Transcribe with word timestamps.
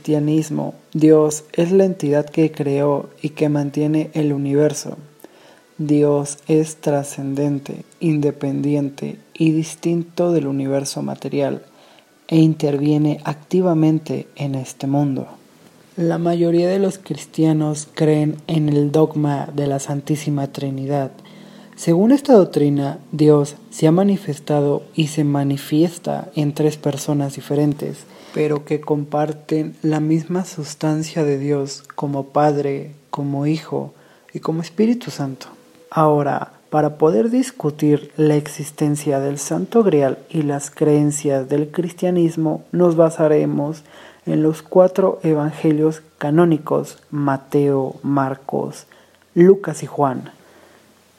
cristianismo, 0.00 0.72
Dios 0.94 1.44
es 1.52 1.72
la 1.72 1.84
entidad 1.84 2.24
que 2.24 2.50
creó 2.50 3.10
y 3.20 3.30
que 3.30 3.50
mantiene 3.50 4.10
el 4.14 4.32
universo. 4.32 4.96
Dios 5.76 6.38
es 6.48 6.76
trascendente, 6.76 7.84
independiente 8.00 9.18
y 9.34 9.50
distinto 9.50 10.32
del 10.32 10.46
universo 10.46 11.02
material 11.02 11.62
e 12.28 12.38
interviene 12.38 13.20
activamente 13.24 14.26
en 14.36 14.54
este 14.54 14.86
mundo. 14.86 15.26
La 15.96 16.16
mayoría 16.16 16.70
de 16.70 16.78
los 16.78 16.96
cristianos 16.96 17.86
creen 17.92 18.36
en 18.46 18.70
el 18.70 18.92
dogma 18.92 19.50
de 19.54 19.66
la 19.66 19.80
Santísima 19.80 20.46
Trinidad. 20.46 21.10
Según 21.76 22.10
esta 22.10 22.32
doctrina, 22.32 23.00
Dios 23.12 23.56
se 23.68 23.86
ha 23.86 23.92
manifestado 23.92 24.82
y 24.94 25.08
se 25.08 25.24
manifiesta 25.24 26.30
en 26.34 26.54
tres 26.54 26.78
personas 26.78 27.34
diferentes, 27.34 28.06
pero 28.34 28.64
que 28.64 28.80
comparten 28.80 29.74
la 29.82 30.00
misma 30.00 30.44
sustancia 30.44 31.24
de 31.24 31.38
Dios 31.38 31.84
como 31.94 32.28
Padre, 32.28 32.92
como 33.10 33.46
Hijo 33.46 33.92
y 34.32 34.40
como 34.40 34.62
Espíritu 34.62 35.10
Santo. 35.10 35.46
Ahora, 35.90 36.52
para 36.70 36.98
poder 36.98 37.30
discutir 37.30 38.12
la 38.16 38.36
existencia 38.36 39.18
del 39.18 39.38
Santo 39.38 39.82
Grial 39.82 40.18
y 40.28 40.42
las 40.42 40.70
creencias 40.70 41.48
del 41.48 41.70
cristianismo, 41.70 42.64
nos 42.70 42.94
basaremos 42.94 43.82
en 44.24 44.42
los 44.44 44.62
cuatro 44.62 45.18
evangelios 45.24 46.02
canónicos, 46.18 46.98
Mateo, 47.10 47.96
Marcos, 48.02 48.86
Lucas 49.34 49.82
y 49.82 49.86
Juan. 49.86 50.30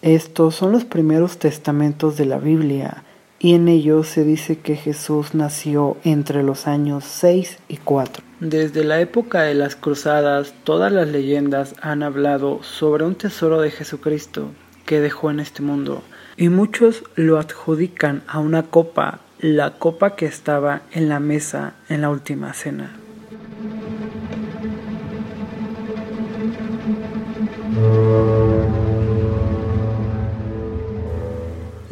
Estos 0.01 0.55
son 0.55 0.71
los 0.71 0.85
primeros 0.85 1.37
testamentos 1.37 2.15
de 2.15 2.25
la 2.25 2.37
Biblia 2.37 3.03
y 3.43 3.55
en 3.55 3.67
ellos 3.67 4.07
se 4.07 4.23
dice 4.23 4.59
que 4.59 4.75
Jesús 4.75 5.34
nació 5.34 5.97
entre 6.03 6.43
los 6.43 6.67
años 6.67 7.05
6 7.05 7.57
y 7.67 7.77
4. 7.77 8.23
Desde 8.39 8.84
la 8.84 9.01
época 9.01 9.41
de 9.41 9.55
las 9.55 9.75
cruzadas, 9.75 10.53
todas 10.63 10.91
las 10.91 11.07
leyendas 11.07 11.73
han 11.81 12.03
hablado 12.03 12.62
sobre 12.62 13.03
un 13.03 13.15
tesoro 13.15 13.59
de 13.59 13.71
Jesucristo 13.71 14.51
que 14.85 14.99
dejó 14.99 15.31
en 15.31 15.39
este 15.39 15.63
mundo, 15.63 16.03
y 16.37 16.49
muchos 16.49 17.03
lo 17.15 17.39
adjudican 17.39 18.21
a 18.27 18.39
una 18.39 18.63
copa, 18.63 19.21
la 19.39 19.71
copa 19.71 20.15
que 20.15 20.27
estaba 20.27 20.84
en 20.91 21.09
la 21.09 21.19
mesa 21.19 21.73
en 21.89 22.01
la 22.01 22.12
última 22.12 22.53
cena. 22.53 23.01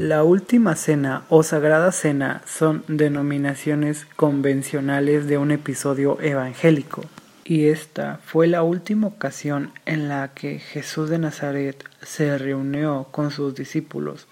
La 0.10 0.24
última 0.24 0.76
cena 0.76 1.22
o 1.30 1.44
sagrada 1.44 1.92
cena 1.92 2.42
son 2.48 2.84
denominaciones 2.88 4.08
convencionales 4.16 5.28
de 5.28 5.38
un 5.38 5.52
episodio 5.52 6.20
evangélico, 6.20 7.04
y 7.46 7.68
esta 7.68 8.20
fue 8.26 8.48
la 8.48 8.64
última 8.64 9.06
ocasión 9.06 9.72
en 9.86 10.10
la 10.10 10.30
que 10.34 10.58
Jesús 10.58 11.12
de 11.12 11.20
Nazaret 11.20 11.86
se 12.02 12.36
reunió 12.40 13.10
con 13.12 13.30
sus 13.30 13.54
discípulos, 13.54 14.26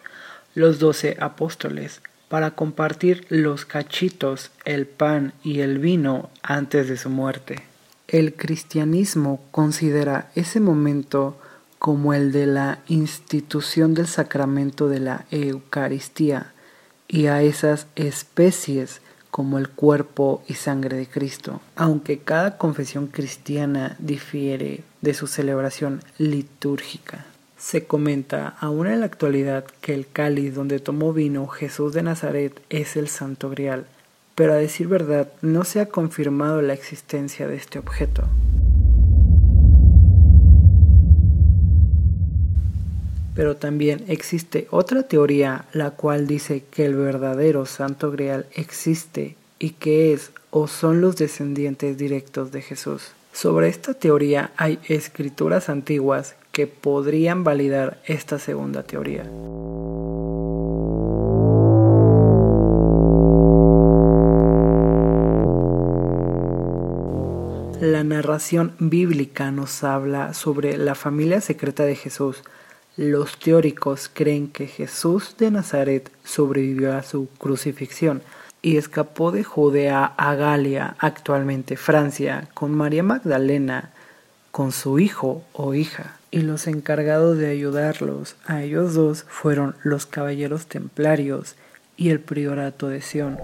los 0.55 0.79
doce 0.79 1.15
apóstoles, 1.19 2.01
para 2.27 2.55
compartir 2.55 3.27
los 3.29 3.65
cachitos, 3.65 4.49
el 4.65 4.87
pan 4.87 5.33
y 5.43 5.59
el 5.59 5.77
vino 5.77 6.31
antes 6.41 6.89
de 6.89 6.97
su 6.97 7.11
muerte. 7.11 7.61
El 8.07 8.33
cristianismo 8.33 9.45
considera 9.51 10.31
ese 10.33 10.59
momento 10.59 11.37
como 11.79 12.13
el 12.13 12.31
de 12.31 12.45
la 12.47 12.79
institución 12.87 13.93
del 13.93 14.07
sacramento 14.07 14.89
de 14.89 14.99
la 14.99 15.25
Eucaristía 15.31 16.53
y 17.07 17.27
a 17.27 17.41
esas 17.41 17.87
especies 17.95 19.01
como 19.31 19.57
el 19.59 19.69
cuerpo 19.69 20.43
y 20.47 20.55
sangre 20.55 20.97
de 20.97 21.07
Cristo. 21.07 21.61
Aunque 21.75 22.19
cada 22.19 22.57
confesión 22.57 23.07
cristiana 23.07 23.95
difiere 23.99 24.83
de 25.01 25.13
su 25.13 25.27
celebración 25.27 26.01
litúrgica. 26.17 27.25
Se 27.57 27.85
comenta 27.85 28.55
aún 28.59 28.87
en 28.87 28.99
la 28.99 29.05
actualidad 29.05 29.65
que 29.81 29.93
el 29.93 30.07
cáliz 30.07 30.55
donde 30.55 30.79
tomó 30.79 31.13
vino 31.13 31.47
Jesús 31.47 31.93
de 31.93 32.03
Nazaret 32.03 32.59
es 32.69 32.95
el 32.95 33.07
Santo 33.07 33.49
Grial, 33.49 33.87
pero 34.35 34.53
a 34.53 34.57
decir 34.57 34.87
verdad 34.87 35.31
no 35.41 35.63
se 35.63 35.81
ha 35.81 35.87
confirmado 35.87 36.61
la 36.61 36.73
existencia 36.73 37.47
de 37.47 37.55
este 37.55 37.79
objeto. 37.79 38.27
Pero 43.37 43.55
también 43.55 44.03
existe 44.07 44.67
otra 44.71 45.03
teoría 45.03 45.65
la 45.71 45.91
cual 45.91 46.25
dice 46.25 46.63
que 46.71 46.85
el 46.85 46.95
verdadero 46.95 47.67
Santo 47.67 48.09
Grial 48.09 48.47
existe 48.55 49.35
y 49.59 49.69
que 49.69 50.11
es 50.11 50.31
o 50.49 50.67
son 50.67 51.01
los 51.01 51.17
descendientes 51.17 51.99
directos 51.99 52.51
de 52.51 52.63
Jesús. 52.63 53.11
Sobre 53.33 53.67
esta 53.67 53.93
teoría 53.93 54.49
hay 54.57 54.79
escrituras 54.87 55.69
antiguas 55.69 56.35
que 56.51 56.65
podrían 56.65 57.43
validar 57.43 58.01
esta 58.07 58.39
segunda 58.39 58.81
teoría. 58.81 59.23
La 67.79 68.03
narración 68.03 68.73
bíblica 68.79 69.51
nos 69.51 69.83
habla 69.83 70.33
sobre 70.33 70.79
la 70.79 70.95
familia 70.95 71.39
secreta 71.39 71.83
de 71.83 71.95
Jesús, 71.95 72.41
los 72.97 73.37
teóricos 73.37 74.09
creen 74.11 74.47
que 74.47 74.65
Jesús 74.65 75.35
de 75.37 75.51
Nazaret 75.51 76.11
sobrevivió 76.23 76.95
a 76.97 77.03
su 77.03 77.27
crucifixión 77.37 78.23
y 78.63 78.77
escapó 78.77 79.31
de 79.31 79.43
Judea 79.43 80.05
a 80.17 80.33
Galia, 80.33 80.95
actualmente 80.97 81.77
Francia, 81.77 82.49
con 82.55 82.73
María 82.73 83.03
Magdalena, 83.03 83.91
con 84.51 84.71
su 84.71 84.97
hijo 84.97 85.43
o 85.53 85.75
hija. 85.75 86.17
Y 86.31 86.41
los 86.41 86.65
encargados 86.65 87.37
de 87.37 87.49
ayudarlos 87.49 88.35
a 88.45 88.63
ellos 88.63 88.95
dos 88.95 89.25
fueron 89.29 89.75
los 89.83 90.07
caballeros 90.07 90.65
templarios 90.65 91.55
y 91.95 92.09
el 92.09 92.19
priorato 92.19 92.89
de 92.89 93.01
Sión. 93.01 93.37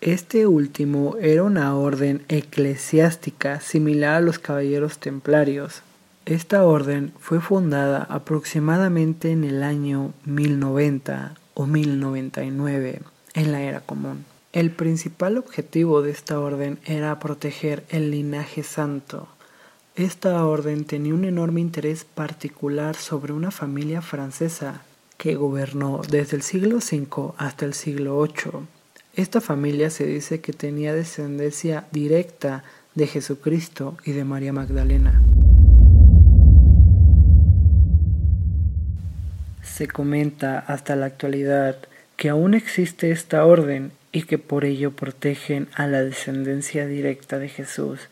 Este 0.00 0.46
último 0.46 1.16
era 1.20 1.44
una 1.44 1.74
orden 1.76 2.22
eclesiástica 2.28 3.60
similar 3.60 4.16
a 4.16 4.20
los 4.20 4.38
caballeros 4.38 4.98
templarios, 4.98 5.82
esta 6.26 6.64
orden 6.64 7.12
fue 7.20 7.40
fundada 7.40 8.02
aproximadamente 8.10 9.30
en 9.30 9.44
el 9.44 9.62
año 9.62 10.12
1090 10.24 11.36
o 11.54 11.66
1099 11.66 13.00
en 13.34 13.52
la 13.52 13.62
era 13.62 13.80
común. 13.80 14.24
El 14.52 14.72
principal 14.72 15.38
objetivo 15.38 16.02
de 16.02 16.10
esta 16.10 16.40
orden 16.40 16.80
era 16.84 17.16
proteger 17.20 17.84
el 17.90 18.10
linaje 18.10 18.64
santo. 18.64 19.28
Esta 19.94 20.44
orden 20.44 20.84
tenía 20.84 21.14
un 21.14 21.24
enorme 21.24 21.60
interés 21.60 22.04
particular 22.04 22.96
sobre 22.96 23.32
una 23.32 23.52
familia 23.52 24.02
francesa 24.02 24.82
que 25.18 25.36
gobernó 25.36 26.00
desde 26.10 26.36
el 26.36 26.42
siglo 26.42 26.78
V 26.78 27.34
hasta 27.36 27.64
el 27.64 27.72
siglo 27.72 28.20
VIII. 28.20 28.66
Esta 29.14 29.40
familia 29.40 29.90
se 29.90 30.04
dice 30.06 30.40
que 30.40 30.52
tenía 30.52 30.92
descendencia 30.92 31.86
directa 31.92 32.64
de 32.96 33.06
Jesucristo 33.06 33.96
y 34.04 34.10
de 34.10 34.24
María 34.24 34.52
Magdalena. 34.52 35.22
Se 39.76 39.88
comenta 39.88 40.58
hasta 40.58 40.96
la 40.96 41.04
actualidad 41.04 41.76
que 42.16 42.30
aún 42.30 42.54
existe 42.54 43.10
esta 43.10 43.44
orden 43.44 43.92
y 44.10 44.22
que 44.22 44.38
por 44.38 44.64
ello 44.64 44.92
protegen 44.92 45.68
a 45.74 45.86
la 45.86 46.02
descendencia 46.02 46.86
directa 46.86 47.38
de 47.38 47.50
Jesús. 47.50 48.08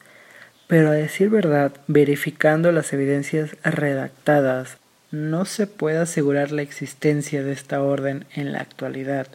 Pero 0.66 0.91
a 0.91 0.92
decir 0.92 1.30
verdad, 1.30 1.72
verificando 1.86 2.70
las 2.70 2.92
evidencias 2.92 3.56
redactadas, 3.64 4.76
no 5.11 5.46
se 5.46 5.66
puede 5.66 5.96
asegurar 5.96 6.52
la 6.52 6.61
existencia 6.61 7.43
de 7.43 7.52
esta 7.52 7.81
orden 7.81 8.26
en 8.34 8.52
la 8.52 8.60
actualidad 8.60 9.28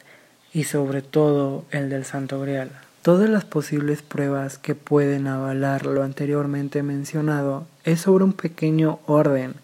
y 0.53 0.65
sobre 0.65 1.01
todo 1.01 1.65
el 1.71 1.89
del 1.89 2.05
Santo 2.05 2.39
Grial. 2.39 2.69
Todas 3.01 3.27
las 3.27 3.43
posibles 3.43 4.03
pruebas 4.03 4.59
que 4.59 4.75
pueden 4.75 5.25
avalar 5.25 5.87
lo 5.87 6.03
anteriormente 6.03 6.83
mencionado 6.83 7.65
es 7.85 8.01
sobre 8.01 8.23
un 8.23 8.33
pequeño 8.33 8.99
orden 9.07 9.55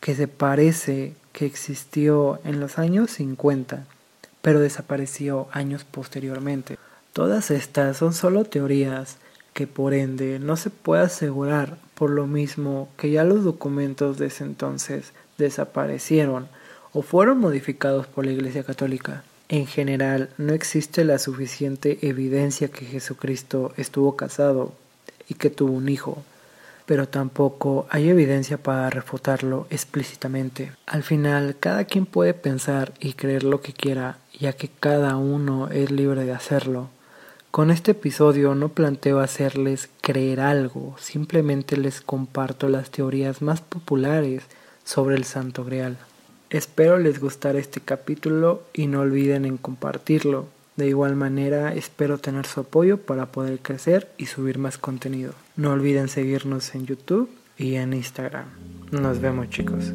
que 0.00 0.14
se 0.14 0.28
parece 0.28 1.14
que 1.32 1.46
existió 1.46 2.40
en 2.44 2.60
los 2.60 2.78
años 2.78 3.10
50, 3.12 3.84
pero 4.42 4.60
desapareció 4.60 5.48
años 5.52 5.84
posteriormente. 5.84 6.78
Todas 7.12 7.50
estas 7.50 7.96
son 7.96 8.12
solo 8.12 8.44
teorías 8.44 9.18
que 9.52 9.66
por 9.66 9.94
ende 9.94 10.38
no 10.38 10.56
se 10.56 10.70
puede 10.70 11.02
asegurar 11.02 11.76
por 11.94 12.10
lo 12.10 12.26
mismo 12.26 12.88
que 12.96 13.10
ya 13.10 13.24
los 13.24 13.44
documentos 13.44 14.16
de 14.18 14.26
ese 14.26 14.44
entonces 14.44 15.12
desaparecieron 15.38 16.48
o 16.92 17.02
fueron 17.02 17.38
modificados 17.38 18.06
por 18.06 18.24
la 18.24 18.32
Iglesia 18.32 18.64
Católica. 18.64 19.24
En 19.48 19.66
general, 19.66 20.30
no 20.38 20.52
existe 20.52 21.04
la 21.04 21.18
suficiente 21.18 21.98
evidencia 22.02 22.68
que 22.68 22.86
Jesucristo 22.86 23.72
estuvo 23.76 24.16
casado 24.16 24.72
y 25.28 25.34
que 25.34 25.50
tuvo 25.50 25.72
un 25.72 25.88
hijo 25.88 26.22
pero 26.90 27.08
tampoco 27.08 27.86
hay 27.88 28.08
evidencia 28.08 28.60
para 28.60 28.90
refutarlo 28.90 29.68
explícitamente. 29.70 30.72
Al 30.86 31.04
final, 31.04 31.54
cada 31.60 31.84
quien 31.84 32.04
puede 32.04 32.34
pensar 32.34 32.94
y 32.98 33.12
creer 33.12 33.44
lo 33.44 33.60
que 33.60 33.72
quiera, 33.72 34.18
ya 34.36 34.54
que 34.54 34.68
cada 34.68 35.14
uno 35.14 35.68
es 35.68 35.92
libre 35.92 36.24
de 36.24 36.32
hacerlo. 36.32 36.88
Con 37.52 37.70
este 37.70 37.92
episodio 37.92 38.56
no 38.56 38.70
planteo 38.70 39.20
hacerles 39.20 39.88
creer 40.00 40.40
algo, 40.40 40.96
simplemente 40.98 41.76
les 41.76 42.00
comparto 42.00 42.68
las 42.68 42.90
teorías 42.90 43.40
más 43.40 43.60
populares 43.60 44.42
sobre 44.82 45.14
el 45.14 45.22
Santo 45.22 45.64
Grial. 45.64 45.96
Espero 46.50 46.98
les 46.98 47.20
gustara 47.20 47.60
este 47.60 47.80
capítulo 47.80 48.64
y 48.72 48.88
no 48.88 49.02
olviden 49.02 49.44
en 49.44 49.58
compartirlo. 49.58 50.48
De 50.80 50.88
igual 50.88 51.14
manera 51.14 51.74
espero 51.74 52.16
tener 52.16 52.46
su 52.46 52.60
apoyo 52.60 52.96
para 52.96 53.26
poder 53.26 53.58
crecer 53.58 54.10
y 54.16 54.24
subir 54.24 54.56
más 54.56 54.78
contenido. 54.78 55.34
No 55.54 55.72
olviden 55.72 56.08
seguirnos 56.08 56.74
en 56.74 56.86
YouTube 56.86 57.28
y 57.58 57.74
en 57.74 57.92
Instagram. 57.92 58.46
Nos 58.90 59.20
vemos 59.20 59.50
chicos. 59.50 59.92